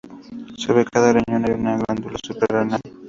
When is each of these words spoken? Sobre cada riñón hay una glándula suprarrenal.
Sobre 0.57 0.83
cada 0.85 1.13
riñón 1.13 1.45
hay 1.45 1.53
una 1.53 1.77
glándula 1.77 2.17
suprarrenal. 2.25 2.81